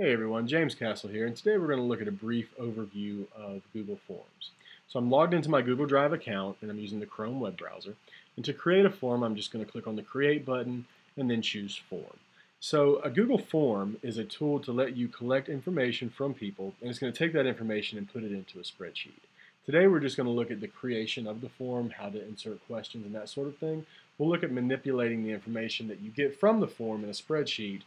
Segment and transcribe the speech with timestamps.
[0.00, 3.26] Hey everyone, James Castle here, and today we're going to look at a brief overview
[3.36, 4.52] of Google Forms.
[4.88, 7.96] So I'm logged into my Google Drive account and I'm using the Chrome web browser.
[8.34, 10.86] And to create a form, I'm just going to click on the Create button
[11.18, 12.16] and then choose Form.
[12.60, 16.88] So a Google Form is a tool to let you collect information from people, and
[16.88, 19.20] it's going to take that information and put it into a spreadsheet.
[19.66, 22.66] Today we're just going to look at the creation of the form, how to insert
[22.66, 23.84] questions and that sort of thing.
[24.16, 27.82] We'll look at manipulating the information that you get from the form in a spreadsheet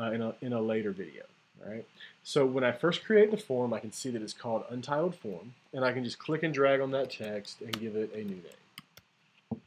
[0.00, 1.24] uh, in, a, in a later video.
[1.66, 1.84] Right.
[2.22, 5.54] So when I first create the form, I can see that it's called Untitled Form,
[5.72, 8.36] and I can just click and drag on that text and give it a new
[8.36, 9.60] name.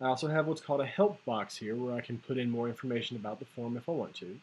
[0.00, 2.68] I also have what's called a help box here where I can put in more
[2.68, 4.36] information about the form if I want to.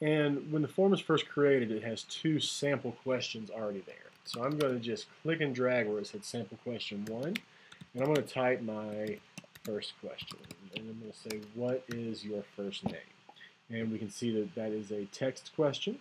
[0.00, 3.96] And when the form is first created, it has two sample questions already there.
[4.24, 7.36] So I'm going to just click and drag where it said sample question one,
[7.94, 9.18] and I'm going to type my
[9.64, 10.38] first question.
[10.74, 12.96] And I'm going to say, what is your first name?
[13.70, 15.98] And we can see that that is a text question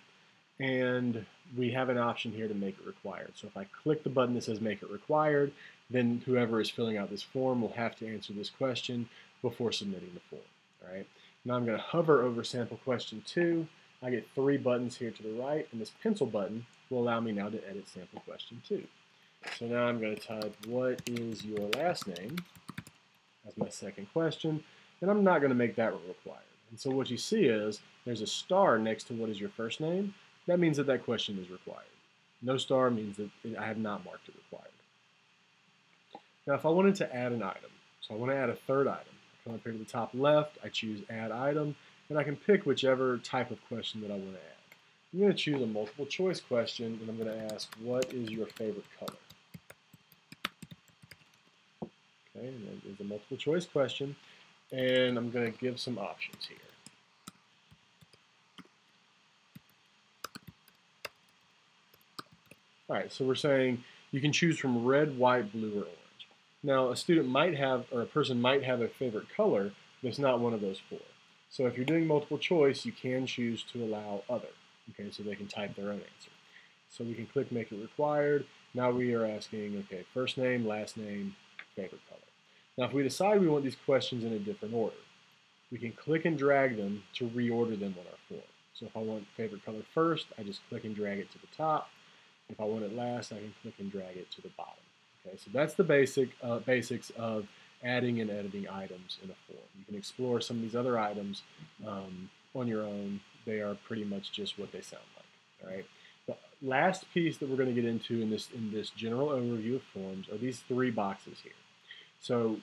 [0.60, 1.26] and
[1.58, 3.32] we have an option here to make it required.
[3.36, 5.52] So if I click the button that says make it required,
[5.90, 9.10] then whoever is filling out this form will have to answer this question
[9.42, 10.42] before submitting the form.
[10.84, 11.08] All right.
[11.44, 13.68] Now I'm going to hover over sample question two.
[14.02, 17.32] I get three buttons here to the right, and this pencil button will allow me
[17.32, 18.84] now to edit sample question two.
[19.58, 22.38] So now I'm going to type, what is your last name?
[23.48, 24.64] As my second question,
[25.02, 26.42] and I'm not going to make that required.
[26.76, 29.80] And so what you see is there's a star next to what is your first
[29.80, 30.14] name.
[30.46, 31.86] That means that that question is required.
[32.42, 34.74] No star means that I have not marked it required.
[36.46, 38.90] Now if I wanted to add an item, so I want to add a third
[38.90, 41.78] item, I come up here to the top left, I choose add item,
[42.10, 44.76] and I can pick whichever type of question that I want to add.
[45.14, 48.30] I'm going to choose a multiple choice question, and I'm going to ask, what is
[48.30, 49.18] your favorite color?
[52.38, 54.14] Okay, and is a multiple choice question
[54.72, 56.58] and I'm going to give some options here.
[62.88, 66.28] All right, so we're saying you can choose from red, white, blue, or orange.
[66.62, 69.72] Now, a student might have, or a person might have a favorite color,
[70.04, 71.00] that's not one of those four.
[71.50, 74.50] So if you're doing multiple choice, you can choose to allow other,
[74.92, 76.32] okay, so they can type their own answer.
[76.90, 78.46] So we can click make it required.
[78.74, 81.36] Now we are asking, okay, first name, last name,
[81.76, 82.25] favorite color.
[82.78, 84.96] Now if we decide we want these questions in a different order,
[85.72, 88.42] we can click and drag them to reorder them on our form.
[88.74, 91.48] So if I want favorite color first, I just click and drag it to the
[91.56, 91.90] top.
[92.50, 94.74] If I want it last, I can click and drag it to the bottom.
[95.26, 97.48] Okay, so that's the basic uh, basics of
[97.84, 99.68] adding and editing items in a form.
[99.78, 101.44] You can explore some of these other items
[101.88, 103.22] um, on your own.
[103.46, 105.70] They are pretty much just what they sound like.
[105.70, 105.86] All right.
[106.28, 106.36] The
[106.68, 109.84] last piece that we're going to get into in this in this general overview of
[109.94, 111.54] forms are these three boxes here.
[112.26, 112.58] So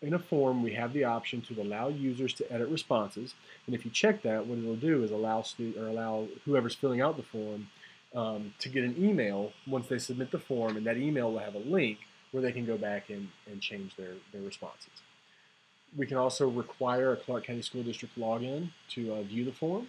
[0.00, 3.34] in a form, we have the option to allow users to edit responses.
[3.66, 5.44] And if you check that, what it'll do is allow
[5.78, 7.68] or allow whoever's filling out the form
[8.14, 11.54] um, to get an email once they submit the form, and that email will have
[11.54, 11.98] a link
[12.30, 15.02] where they can go back and, and change their, their responses.
[15.94, 19.88] We can also require a Clark County School District login to uh, view the form.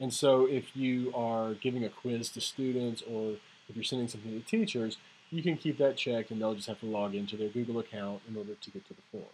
[0.00, 3.36] And so if you are giving a quiz to students or
[3.68, 4.96] if you're sending something to teachers,
[5.30, 8.22] you can keep that checked and they'll just have to log into their Google account
[8.28, 9.32] in order to get to the form.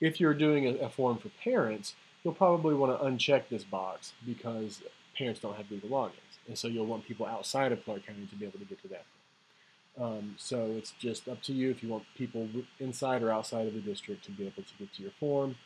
[0.00, 4.12] If you're doing a, a form for parents, you'll probably want to uncheck this box
[4.24, 4.82] because
[5.16, 6.38] parents don't have Google logins.
[6.46, 8.88] And so you'll want people outside of Clark County to be able to get to
[8.88, 9.16] that form.
[9.98, 12.48] Um, so it's just up to you if you want people
[12.80, 15.56] inside or outside of the district to be able to get to your form.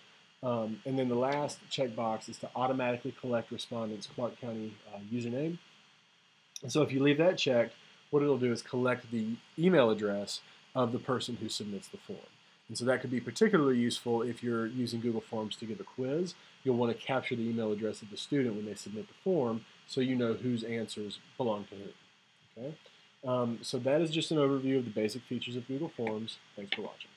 [0.42, 5.58] Um, and then the last checkbox is to automatically collect respondents' Clark County uh, username.
[6.62, 7.74] And so if you leave that checked,
[8.10, 10.40] what it'll do is collect the email address
[10.74, 12.18] of the person who submits the form.
[12.68, 15.84] And so that could be particularly useful if you're using Google Forms to give a
[15.84, 16.34] quiz.
[16.62, 19.64] You'll want to capture the email address of the student when they submit the form
[19.88, 21.92] so you know whose answers belong to whom.
[22.56, 22.74] Okay?
[23.26, 26.36] Um, so that is just an overview of the basic features of Google Forms.
[26.54, 27.10] Thanks for watching.